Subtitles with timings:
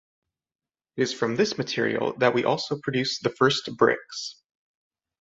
[0.97, 4.41] It is from this material that we also produce the first bricks.